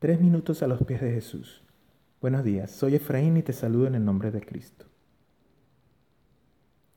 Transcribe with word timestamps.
Tres 0.00 0.18
minutos 0.18 0.62
a 0.62 0.66
los 0.66 0.82
pies 0.82 1.02
de 1.02 1.12
Jesús. 1.12 1.62
Buenos 2.22 2.42
días, 2.42 2.70
soy 2.70 2.94
Efraín 2.94 3.36
y 3.36 3.42
te 3.42 3.52
saludo 3.52 3.86
en 3.86 3.94
el 3.94 4.02
nombre 4.02 4.30
de 4.30 4.40
Cristo. 4.40 4.86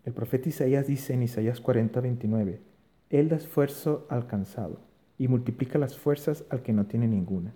El 0.05 0.13
profeta 0.13 0.47
Isaías 0.47 0.87
dice 0.87 1.13
en 1.13 1.23
Isaías 1.23 1.59
40, 1.59 1.99
29, 1.99 2.61
Él 3.09 3.27
da 3.27 3.35
esfuerzo 3.35 4.07
al 4.09 4.25
cansado 4.25 4.79
y 5.17 5.27
multiplica 5.27 5.77
las 5.77 5.97
fuerzas 5.97 6.45
al 6.49 6.61
que 6.61 6.71
no 6.71 6.85
tiene 6.85 7.09
ninguna. 7.09 7.53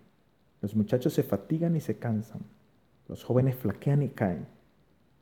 Los 0.62 0.75
muchachos 0.75 1.14
se 1.14 1.23
fatigan 1.23 1.77
y 1.77 1.79
se 1.79 1.98
cansan, 1.98 2.41
los 3.07 3.23
jóvenes 3.23 3.55
flaquean 3.55 4.04
y 4.04 4.09
caen, 4.09 4.48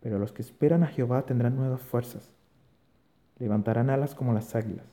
pero 0.02 0.18
los 0.18 0.32
que 0.32 0.42
esperan 0.42 0.82
a 0.82 0.88
Jehová 0.88 1.28
tendrán 1.28 1.55
nuevas 1.55 1.84
fuerzas. 1.84 2.34
Levantarán 3.38 3.92
alas 3.92 4.16
como 4.16 4.34
las 4.34 4.55
águilas, 4.55 4.88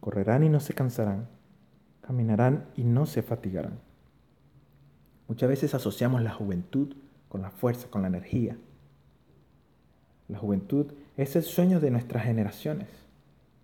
correrán 0.00 0.42
y 0.42 0.48
no 0.48 0.60
se 0.60 0.72
cansarán, 0.72 1.28
caminarán 2.00 2.70
y 2.76 2.84
no 2.84 3.04
se 3.04 3.20
fatigarán. 3.20 3.91
Muchas 5.32 5.48
veces 5.48 5.74
asociamos 5.74 6.20
la 6.20 6.34
juventud 6.34 6.94
con 7.30 7.40
la 7.40 7.50
fuerza, 7.50 7.88
con 7.88 8.02
la 8.02 8.08
energía. 8.08 8.58
La 10.28 10.38
juventud 10.38 10.92
es 11.16 11.36
el 11.36 11.42
sueño 11.42 11.80
de 11.80 11.90
nuestras 11.90 12.24
generaciones, 12.24 12.90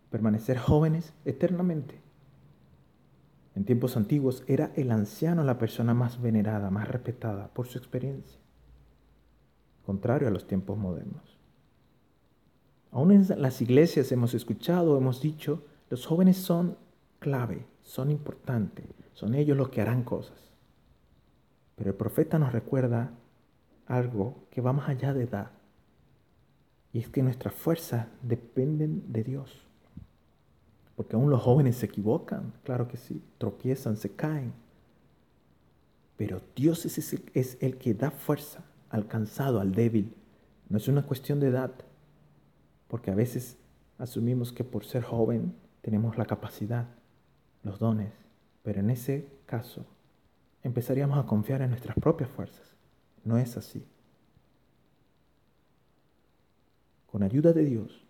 permanecer 0.09 0.57
jóvenes 0.57 1.13
eternamente. 1.27 2.01
En 3.55 3.67
tiempos 3.67 3.99
antiguos 3.99 4.45
era 4.47 4.73
el 4.77 4.91
anciano 4.91 5.45
la 5.45 5.59
persona 5.59 5.93
más 5.93 6.23
venerada, 6.23 6.71
más 6.71 6.89
respetada 6.89 7.49
por 7.49 7.67
su 7.67 7.77
experiencia, 7.77 8.41
contrario 9.85 10.29
a 10.29 10.31
los 10.31 10.47
tiempos 10.47 10.79
modernos. 10.79 11.39
Aún 12.93 13.13
en 13.13 13.27
las 13.43 13.61
iglesias 13.61 14.11
hemos 14.11 14.33
escuchado, 14.33 14.97
hemos 14.97 15.21
dicho, 15.21 15.67
los 15.91 16.07
jóvenes 16.07 16.39
son 16.39 16.79
clave, 17.19 17.67
son 17.83 18.11
importantes, 18.11 18.87
son 19.13 19.35
ellos 19.35 19.59
los 19.59 19.69
que 19.69 19.83
harán 19.83 20.03
cosas. 20.03 20.49
El 21.89 21.95
profeta 21.95 22.39
nos 22.39 22.53
recuerda 22.53 23.13
algo 23.87 24.47
que 24.51 24.61
va 24.61 24.75
más 24.75 24.91
allá 24.91 25.15
de 25.15 25.25
edad. 25.25 25.53
Y 26.93 26.99
es 26.99 27.09
que 27.09 27.23
nuestras 27.23 27.55
fuerzas 27.55 28.09
dependen 28.21 29.11
de 29.11 29.25
Dios. 29.25 29.67
Porque 30.97 31.17
aún 31.17 31.31
los 31.31 31.41
jóvenes 31.41 31.77
se 31.77 31.87
equivocan, 31.87 32.53
claro 32.63 32.89
que 32.89 32.99
sí, 32.99 33.23
tropiezan, 33.39 33.97
se 33.97 34.11
caen. 34.11 34.53
Pero 36.19 36.43
Dios 36.55 36.85
es 36.85 37.57
el 37.63 37.79
que 37.79 37.95
da 37.95 38.11
fuerza 38.11 38.65
al 38.91 39.07
cansado, 39.07 39.59
al 39.59 39.73
débil. 39.73 40.15
No 40.69 40.77
es 40.77 40.89
una 40.89 41.07
cuestión 41.07 41.41
de 41.41 41.49
edad. 41.49 41.73
Porque 42.89 43.11
a 43.11 43.15
veces 43.15 43.57
asumimos 43.97 44.53
que 44.53 44.63
por 44.63 44.85
ser 44.85 45.05
joven 45.05 45.55
tenemos 45.81 46.19
la 46.19 46.27
capacidad, 46.27 46.87
los 47.63 47.79
dones. 47.79 48.13
Pero 48.63 48.81
en 48.81 48.91
ese 48.91 49.27
caso 49.47 49.87
empezaríamos 50.63 51.19
a 51.19 51.27
confiar 51.27 51.63
en 51.63 51.71
nuestras 51.71 51.97
propias 51.97 52.31
fuerzas. 52.31 52.75
No 53.25 53.39
es 53.39 53.57
así. 53.57 53.85
Con 57.11 57.23
ayuda 57.23 57.53
de 57.53 57.65
Dios 57.65 58.05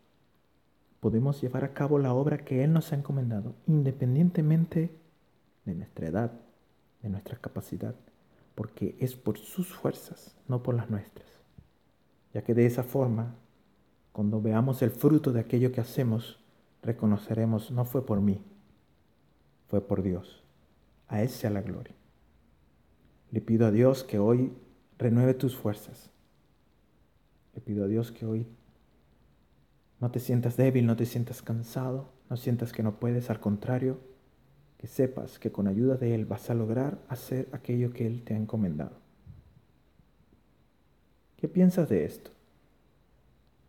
podemos 1.01 1.41
llevar 1.41 1.65
a 1.65 1.75
cabo 1.75 1.99
la 1.99 2.13
obra 2.13 2.39
que 2.39 2.65
Él 2.65 2.73
nos 2.73 2.93
ha 2.93 2.97
encomendado, 2.97 3.55
independientemente 3.67 4.91
de 5.65 5.75
nuestra 5.75 6.09
edad, 6.09 6.33
de 7.03 7.09
nuestra 7.09 7.37
capacidad, 7.37 7.95
porque 8.55 8.97
es 8.99 9.15
por 9.15 9.39
sus 9.39 9.69
fuerzas, 9.69 10.37
no 10.49 10.63
por 10.63 10.75
las 10.75 10.91
nuestras. 10.91 11.29
Ya 12.35 12.43
que 12.43 12.55
de 12.55 12.67
esa 12.67 12.83
forma, 12.83 13.37
cuando 14.13 14.41
veamos 14.41 14.83
el 14.83 14.91
fruto 14.91 15.33
de 15.33 15.41
aquello 15.41 15.71
que 15.71 15.81
hacemos, 15.81 16.41
reconoceremos, 16.83 17.71
no 17.71 17.85
fue 17.85 18.05
por 18.05 18.21
mí, 18.21 18.41
fue 19.69 19.81
por 19.81 20.03
Dios. 20.03 20.43
A 21.07 21.23
Él 21.23 21.29
sea 21.29 21.51
la 21.51 21.63
gloria. 21.63 21.95
Le 23.31 23.41
pido 23.41 23.67
a 23.67 23.71
Dios 23.71 24.05
que 24.05 24.19
hoy 24.19 24.53
renueve 24.99 25.35
tus 25.35 25.57
fuerzas. 25.57 26.11
Le 27.55 27.61
pido 27.61 27.85
a 27.85 27.89
Dios 27.89 28.11
que 28.11 28.25
hoy 28.25 28.47
no 30.01 30.11
te 30.11 30.21
sientas 30.21 30.57
débil, 30.57 30.87
no 30.87 30.97
te 30.97 31.07
sientas 31.07 31.43
cansado, 31.43 32.09
no 32.31 32.37
sientas 32.37 32.73
que 32.73 32.83
no 32.83 32.99
puedes, 33.01 33.31
al 33.31 33.41
contrario, 33.41 33.99
que 34.79 34.87
sepas 34.87 35.39
que 35.39 35.51
con 35.51 35.67
ayuda 35.67 35.97
de 35.97 36.15
Él 36.15 36.25
vas 36.25 36.51
a 36.51 36.55
lograr 36.55 36.99
hacer 37.09 37.49
aquello 37.53 37.93
que 37.93 38.07
Él 38.07 38.23
te 38.23 38.35
ha 38.35 38.37
encomendado. 38.37 38.97
¿Qué 41.37 41.49
piensas 41.49 41.89
de 41.89 42.05
esto? 42.05 42.31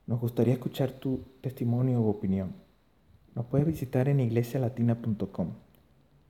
Nos 0.07 0.19
gustaría 0.19 0.53
escuchar 0.53 0.91
tu 0.93 1.23
testimonio 1.41 2.01
u 2.01 2.07
opinión. 2.07 2.53
Nos 3.35 3.45
puedes 3.45 3.67
visitar 3.67 4.07
en 4.07 4.19
iglesialatina.com 4.19 5.53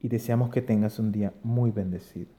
y 0.02 0.08
deseamos 0.08 0.50
que 0.50 0.62
tengas 0.62 1.00
un 1.00 1.12
día 1.12 1.34
muy 1.44 1.72
bendecido. 1.72 2.39